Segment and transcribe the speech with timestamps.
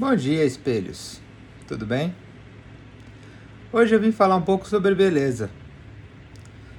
[0.00, 1.20] Bom dia, espelhos.
[1.68, 2.16] Tudo bem?
[3.70, 5.50] Hoje eu vim falar um pouco sobre beleza.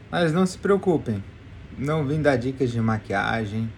[0.09, 1.23] Mas não se preocupem,
[1.77, 3.71] não vim dar dicas de maquiagem,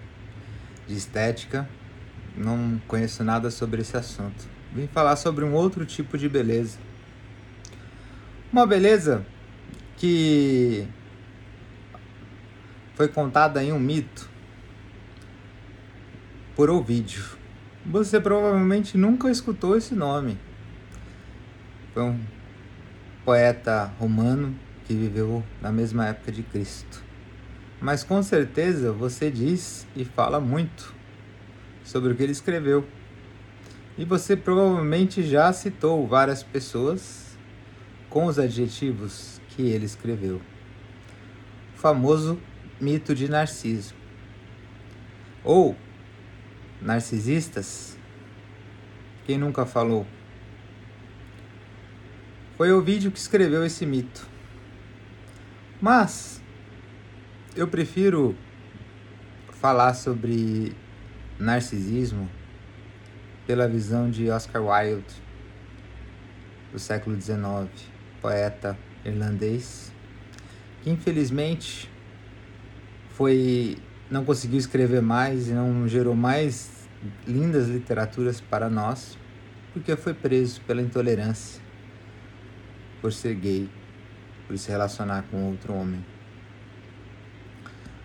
[0.88, 1.68] de estética,
[2.38, 4.48] não conheço nada sobre esse assunto.
[4.74, 6.80] Vim falar sobre um outro tipo de beleza.
[8.50, 9.26] Uma beleza
[9.98, 10.88] que
[12.96, 14.30] foi contada em um mito
[16.56, 17.43] por Ovídio.
[17.86, 20.38] Você provavelmente nunca escutou esse nome.
[21.94, 22.20] Foi um
[23.26, 27.04] poeta romano que viveu na mesma época de Cristo.
[27.82, 30.96] Mas com certeza você diz e fala muito
[31.84, 32.88] sobre o que ele escreveu.
[33.98, 37.38] E você provavelmente já citou várias pessoas
[38.10, 40.42] com os adjetivos que ele escreveu.
[41.76, 42.40] O famoso
[42.80, 43.94] mito de Narciso.
[45.44, 45.76] Ou
[46.84, 47.98] narcisistas?
[49.26, 50.06] Quem nunca falou?
[52.58, 54.28] Foi o vídeo que escreveu esse mito.
[55.82, 56.42] Mas
[57.56, 58.36] eu prefiro
[59.54, 60.76] falar sobre
[61.40, 62.30] narcisismo
[63.48, 65.22] pela visão de Oscar Wilde,
[66.72, 67.70] do século XIX,
[68.22, 69.92] poeta irlandês,
[70.82, 71.90] que infelizmente
[73.10, 73.78] foi
[74.14, 76.88] não conseguiu escrever mais e não gerou mais
[77.28, 79.18] lindas literaturas para nós,
[79.74, 81.60] porque foi preso pela intolerância,
[83.02, 83.68] por ser gay,
[84.48, 86.06] por se relacionar com outro homem.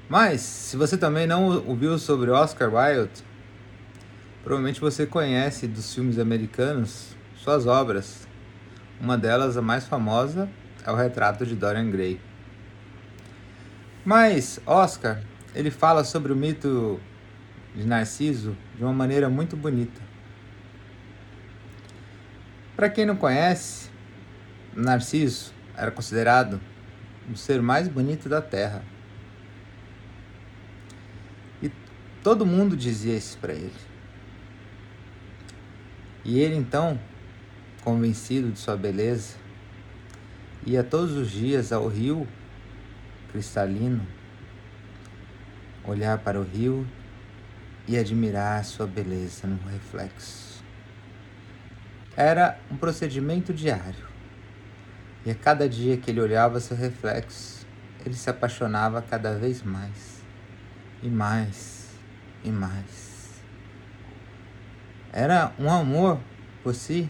[0.09, 3.23] Mas, se você também não ouviu sobre Oscar Wilde,
[4.43, 8.27] provavelmente você conhece dos filmes americanos suas obras.
[8.99, 10.49] Uma delas, a mais famosa,
[10.87, 12.19] é o retrato de Dorian Gray.
[14.07, 15.21] Mas Oscar
[15.55, 17.01] ele fala sobre o mito
[17.75, 20.01] de Narciso de uma maneira muito bonita.
[22.77, 23.91] Para quem não conhece,
[24.75, 26.61] Narciso era considerado
[27.31, 28.83] o ser mais bonito da Terra.
[31.63, 31.71] E
[32.23, 33.73] todo mundo dizia isso para ele.
[36.25, 37.01] E ele então,
[37.83, 39.37] convencido de sua beleza,
[40.67, 42.29] ia todos os dias ao rio
[43.33, 44.18] cristalino
[45.89, 46.87] olhar para o rio
[47.87, 50.63] e admirar sua beleza no reflexo.
[52.15, 54.07] Era um procedimento diário,
[55.25, 57.67] e a cada dia que ele olhava seu reflexo,
[58.05, 60.23] ele se apaixonava cada vez mais,
[61.03, 61.89] e mais,
[62.45, 63.43] e mais.
[65.11, 66.21] Era um amor
[66.63, 67.09] por si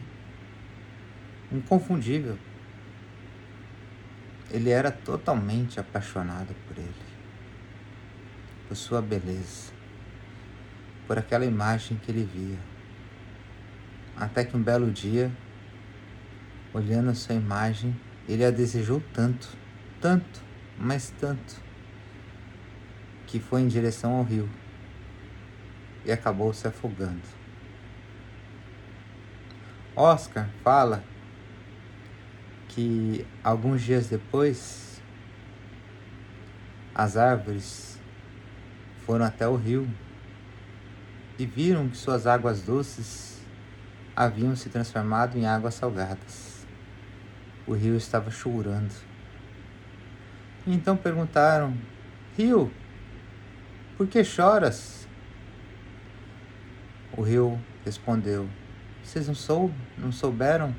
[1.51, 2.39] inconfundível.
[4.51, 7.08] Ele era totalmente apaixonado por ele
[8.69, 9.73] por sua beleza,
[11.07, 12.59] por aquela imagem que ele via.
[14.15, 15.33] Até que um belo dia,
[16.75, 17.99] olhando a sua imagem,
[18.29, 19.49] ele a desejou tanto,
[20.03, 20.43] tanto,
[20.79, 21.57] mas tanto,
[23.27, 24.49] que foi em direção ao rio
[26.05, 27.23] e acabou se afogando.
[29.97, 31.03] Oscar fala
[32.69, 35.03] que alguns dias depois
[36.95, 37.98] as árvores
[39.09, 39.89] foram até o rio
[41.39, 43.41] e viram que suas águas doces
[44.15, 46.67] haviam se transformado em águas salgadas.
[47.67, 48.93] O rio estava chorando.
[50.67, 51.75] então perguntaram:
[52.37, 52.71] Rio,
[53.97, 55.09] por que choras?
[57.17, 58.47] O rio respondeu:
[59.03, 60.77] Vocês não, sou, não souberam?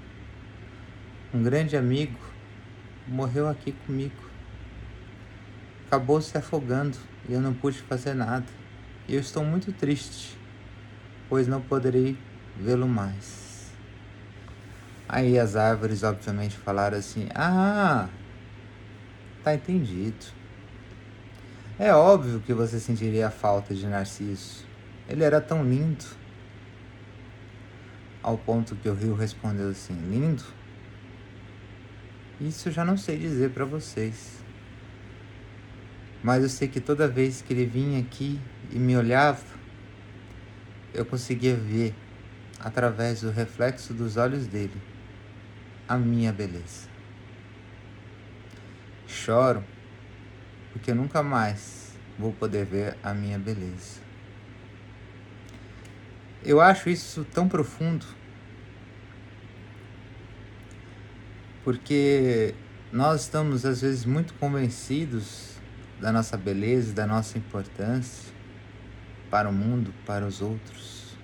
[1.34, 2.20] Um grande amigo
[3.08, 4.29] morreu aqui comigo
[5.90, 6.96] acabou se afogando
[7.28, 8.46] e eu não pude fazer nada.
[9.08, 10.38] E eu estou muito triste,
[11.28, 12.16] pois não poderei
[12.56, 13.72] vê-lo mais.
[15.08, 18.08] Aí as árvores, obviamente, falaram assim: Ah,
[19.44, 20.28] tá entendido.
[21.80, 24.64] É óbvio que você sentiria a falta de Narciso.
[25.08, 26.06] Ele era tão lindo.
[28.22, 30.44] Ao ponto que o rio respondeu assim: Lindo?
[32.40, 34.39] Isso eu já não sei dizer para vocês.
[36.24, 38.40] Mas eu sei que toda vez que ele vinha aqui
[38.72, 39.44] e me olhava,
[40.94, 41.96] eu conseguia ver,
[42.60, 44.82] através do reflexo dos olhos dele,
[45.88, 46.90] a minha beleza.
[49.08, 49.64] Choro
[50.72, 54.02] porque nunca mais vou poder ver a minha beleza.
[56.44, 58.06] Eu acho isso tão profundo
[61.64, 62.56] porque
[62.92, 65.59] nós estamos às vezes muito convencidos
[66.00, 68.34] da nossa beleza, da nossa importância
[69.30, 71.18] para o mundo, para os outros.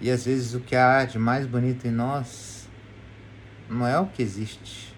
[0.00, 2.68] E às vezes o que há de mais bonito em nós
[3.68, 4.94] não é o que existe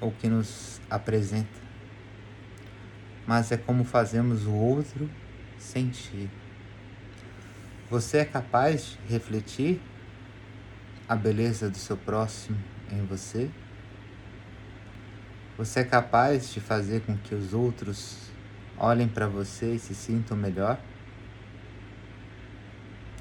[0.00, 1.64] ou que nos apresenta,
[3.26, 5.08] mas é como fazemos o outro
[5.58, 6.30] sentir.
[7.88, 9.80] Você é capaz de refletir
[11.08, 12.58] a beleza do seu próximo
[12.90, 13.50] em você?
[15.56, 18.28] Você é capaz de fazer com que os outros
[18.76, 20.80] olhem para você e se sintam melhor?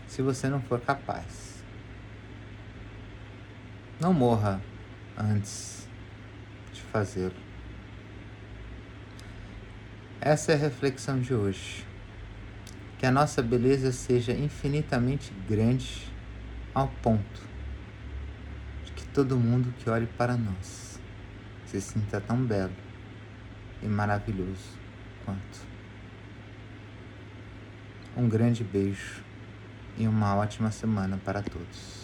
[0.07, 1.63] Se você não for capaz,
[3.99, 4.59] não morra
[5.15, 5.87] antes
[6.73, 7.35] de fazê-lo.
[10.19, 11.85] Essa é a reflexão de hoje.
[12.97, 16.11] Que a nossa beleza seja infinitamente grande
[16.73, 17.41] ao ponto
[18.85, 20.92] de que todo mundo que olhe para nós
[21.73, 22.73] se sinta tão belo
[23.81, 24.77] e maravilhoso
[25.25, 25.59] quanto.
[28.15, 29.23] Um grande beijo
[29.97, 32.02] e uma ótima semana para todos.